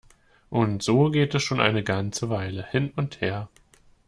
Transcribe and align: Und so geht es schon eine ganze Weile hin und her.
Und 0.49 0.81
so 0.81 1.11
geht 1.11 1.35
es 1.35 1.43
schon 1.43 1.59
eine 1.61 1.83
ganze 1.83 2.31
Weile 2.31 2.67
hin 2.67 2.91
und 2.95 3.21
her. 3.21 3.49